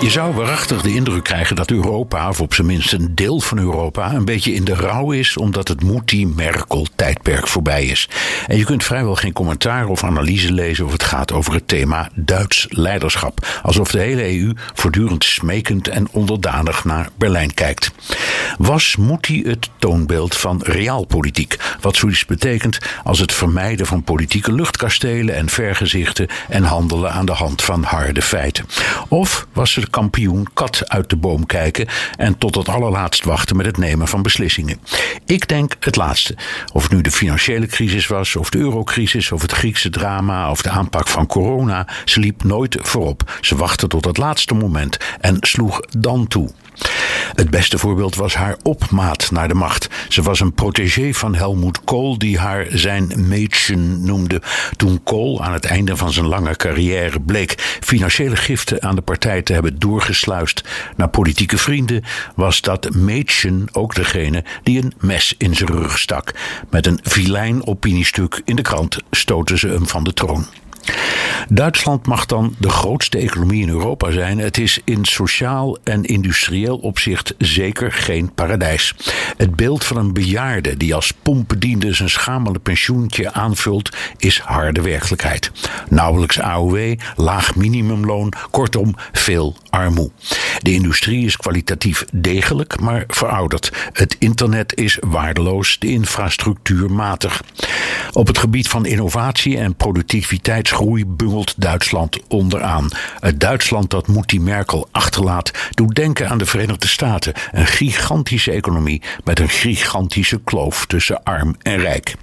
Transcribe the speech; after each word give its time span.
Je 0.00 0.10
zou 0.10 0.34
waarachtig 0.34 0.82
de 0.82 0.94
indruk 0.94 1.24
krijgen 1.24 1.56
dat 1.56 1.70
Europa, 1.70 2.28
of 2.28 2.40
op 2.40 2.54
zijn 2.54 2.66
minst 2.66 2.92
een 2.92 3.14
deel 3.14 3.40
van 3.40 3.58
Europa, 3.58 4.12
een 4.12 4.24
beetje 4.24 4.54
in 4.54 4.64
de 4.64 4.74
rouw 4.74 5.10
is 5.10 5.36
omdat 5.36 5.68
het 5.68 5.82
Moetie-Merkel-tijdperk 5.82 7.48
voorbij 7.48 7.84
is. 7.84 8.08
En 8.46 8.56
je 8.56 8.64
kunt 8.64 8.84
vrijwel 8.84 9.14
geen 9.14 9.32
commentaar 9.32 9.86
of 9.86 10.04
analyse 10.04 10.52
lezen 10.52 10.84
of 10.84 10.92
het 10.92 11.02
gaat 11.02 11.32
over 11.32 11.54
het 11.54 11.68
thema 11.68 12.08
Duits 12.14 12.66
leiderschap. 12.70 13.60
Alsof 13.62 13.90
de 13.90 13.98
hele 13.98 14.38
EU 14.38 14.52
voortdurend 14.74 15.24
smekend 15.24 15.88
en 15.88 16.08
onderdanig 16.10 16.84
naar 16.84 17.08
Berlijn 17.16 17.54
kijkt. 17.54 17.90
Was 18.58 18.96
Moetie 18.96 19.46
het 19.46 19.70
toonbeeld 19.78 20.36
van 20.36 20.60
realpolitiek? 20.64 21.56
Wat 21.80 21.96
zoiets 21.96 22.26
betekent 22.26 22.78
als 23.04 23.18
het 23.18 23.32
vermijden 23.32 23.86
van 23.86 24.02
politieke 24.02 24.52
luchtkastelen 24.52 25.34
en 25.34 25.48
vergezichten 25.48 26.28
en 26.48 26.62
handelen 26.62 27.12
aan 27.12 27.26
de 27.26 27.32
hand 27.32 27.62
van 27.62 27.82
harde 27.82 28.22
feiten? 28.22 28.66
Of 29.08 29.46
was 29.52 29.72
ze 29.72 29.83
kampioen 29.90 30.46
kat 30.54 30.88
uit 30.88 31.10
de 31.10 31.16
boom 31.16 31.46
kijken 31.46 31.86
en 32.16 32.38
tot 32.38 32.54
het 32.54 32.68
allerlaatst 32.68 33.24
wachten 33.24 33.56
met 33.56 33.66
het 33.66 33.76
nemen 33.76 34.08
van 34.08 34.22
beslissingen. 34.22 34.80
Ik 35.26 35.48
denk 35.48 35.76
het 35.80 35.96
laatste. 35.96 36.36
Of 36.72 36.82
het 36.82 36.92
nu 36.92 37.00
de 37.00 37.10
financiële 37.10 37.66
crisis 37.66 38.06
was, 38.06 38.36
of 38.36 38.50
de 38.50 38.58
eurocrisis, 38.58 39.32
of 39.32 39.42
het 39.42 39.52
Griekse 39.52 39.90
drama, 39.90 40.50
of 40.50 40.62
de 40.62 40.70
aanpak 40.70 41.08
van 41.08 41.26
corona, 41.26 41.86
ze 42.04 42.20
liep 42.20 42.44
nooit 42.44 42.76
voorop. 42.80 43.38
Ze 43.40 43.56
wachtte 43.56 43.86
tot 43.86 44.04
het 44.04 44.16
laatste 44.16 44.54
moment 44.54 44.96
en 45.20 45.36
sloeg 45.40 45.80
dan 45.80 46.26
toe. 46.28 46.50
Het 47.34 47.50
beste 47.50 47.78
voorbeeld 47.78 48.14
was 48.14 48.34
haar 48.34 48.56
opmaat 48.62 49.30
naar 49.30 49.48
de 49.48 49.54
macht. 49.54 49.88
Ze 50.08 50.22
was 50.22 50.40
een 50.40 50.54
protégé 50.54 51.12
van 51.12 51.34
Helmoet 51.34 51.84
Kool, 51.84 52.18
die 52.18 52.38
haar 52.38 52.66
zijn 52.70 53.12
Mädchen 53.16 54.04
noemde. 54.04 54.42
Toen 54.76 55.02
Kool 55.02 55.42
aan 55.42 55.52
het 55.52 55.64
einde 55.64 55.96
van 55.96 56.12
zijn 56.12 56.26
lange 56.26 56.56
carrière 56.56 57.20
bleek 57.20 57.78
financiële 57.80 58.36
giften 58.36 58.82
aan 58.82 58.94
de 58.94 59.02
partij 59.02 59.42
te 59.42 59.52
hebben 59.52 59.78
doorgesluist 59.78 60.62
naar 60.96 61.08
politieke 61.08 61.58
vrienden, 61.58 62.04
was 62.34 62.60
dat 62.60 62.94
Mädchen 62.94 63.66
ook 63.72 63.94
degene 63.94 64.44
die 64.62 64.82
een 64.82 64.92
mes 65.00 65.34
in 65.38 65.54
zijn 65.54 65.70
rug 65.70 65.98
stak. 65.98 66.34
Met 66.70 66.86
een 66.86 66.98
vilijn 67.02 67.66
opiniestuk 67.66 68.42
in 68.44 68.56
de 68.56 68.62
krant 68.62 68.98
stoten 69.10 69.58
ze 69.58 69.68
hem 69.68 69.86
van 69.86 70.04
de 70.04 70.12
troon. 70.12 70.46
Duitsland 71.48 72.06
mag 72.06 72.26
dan 72.26 72.54
de 72.58 72.68
grootste 72.68 73.18
economie 73.18 73.62
in 73.62 73.68
Europa 73.68 74.10
zijn. 74.10 74.38
Het 74.38 74.58
is 74.58 74.80
in 74.84 75.04
sociaal 75.04 75.78
en 75.84 76.04
industrieel 76.04 76.76
opzicht 76.76 77.34
zeker 77.38 77.92
geen 77.92 78.34
paradijs. 78.34 78.94
Het 79.36 79.56
beeld 79.56 79.84
van 79.84 79.96
een 79.96 80.12
bejaarde 80.12 80.76
die 80.76 80.94
als 80.94 81.12
pompbediende 81.22 81.94
zijn 81.94 82.10
schamele 82.10 82.58
pensioentje 82.58 83.32
aanvult, 83.32 83.96
is 84.16 84.38
harde 84.38 84.80
werkelijkheid. 84.80 85.50
Nauwelijks 85.88 86.40
AOW, 86.40 86.94
laag 87.16 87.54
minimumloon, 87.54 88.32
kortom 88.50 88.94
veel 89.12 89.56
armoe. 89.70 90.10
De 90.58 90.72
industrie 90.72 91.24
is 91.24 91.36
kwalitatief 91.36 92.04
degelijk, 92.12 92.80
maar 92.80 93.04
verouderd. 93.08 93.72
Het 93.92 94.16
internet 94.18 94.76
is 94.76 94.98
waardeloos, 95.00 95.78
de 95.78 95.86
infrastructuur 95.86 96.90
matig. 96.90 97.42
Op 98.14 98.26
het 98.26 98.38
gebied 98.38 98.68
van 98.68 98.86
innovatie 98.86 99.58
en 99.58 99.74
productiviteitsgroei 99.74 101.06
bungelt 101.06 101.54
Duitsland 101.56 102.18
onderaan. 102.28 102.88
Het 103.20 103.40
Duitsland 103.40 103.90
dat 103.90 104.06
Moetie 104.06 104.40
Merkel 104.40 104.88
achterlaat, 104.90 105.50
doet 105.70 105.94
denken 105.94 106.28
aan 106.28 106.38
de 106.38 106.46
Verenigde 106.46 106.88
Staten. 106.88 107.32
Een 107.52 107.66
gigantische 107.66 108.50
economie 108.50 109.02
met 109.24 109.40
een 109.40 109.48
gigantische 109.48 110.40
kloof 110.44 110.86
tussen 110.86 111.22
arm 111.22 111.54
en 111.62 111.76
rijk. 111.78 112.14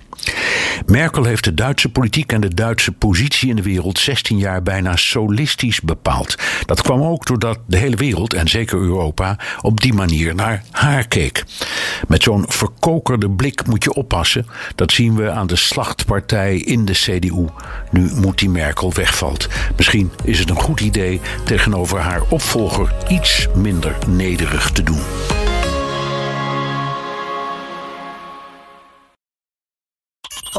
Merkel 0.85 1.23
heeft 1.23 1.43
de 1.43 1.53
Duitse 1.53 1.89
politiek 1.89 2.31
en 2.31 2.41
de 2.41 2.53
Duitse 2.53 2.91
positie 2.91 3.49
in 3.49 3.55
de 3.55 3.61
wereld 3.61 3.99
16 3.99 4.37
jaar 4.37 4.63
bijna 4.63 4.95
solistisch 4.95 5.81
bepaald. 5.81 6.35
Dat 6.65 6.81
kwam 6.81 7.01
ook 7.01 7.25
doordat 7.25 7.59
de 7.65 7.77
hele 7.77 7.95
wereld, 7.95 8.33
en 8.33 8.47
zeker 8.47 8.79
Europa, 8.79 9.37
op 9.61 9.81
die 9.81 9.93
manier 9.93 10.35
naar 10.35 10.63
haar 10.71 11.07
keek. 11.07 11.43
Met 12.07 12.23
zo'n 12.23 12.45
verkokerde 12.47 13.29
blik 13.29 13.65
moet 13.67 13.83
je 13.83 13.93
oppassen. 13.93 14.45
Dat 14.75 14.91
zien 14.91 15.15
we 15.15 15.31
aan 15.31 15.47
de 15.47 15.55
slachtpartij 15.55 16.57
in 16.57 16.85
de 16.85 16.93
CDU. 16.93 17.45
Nu 17.91 18.11
moet 18.15 18.39
die 18.39 18.49
Merkel 18.49 18.93
wegvalt. 18.93 19.47
Misschien 19.77 20.11
is 20.23 20.39
het 20.39 20.49
een 20.49 20.61
goed 20.61 20.79
idee 20.79 21.21
tegenover 21.45 21.99
haar 21.99 22.21
opvolger 22.29 22.93
iets 23.07 23.47
minder 23.55 23.95
nederig 24.07 24.71
te 24.71 24.83
doen. 24.83 25.40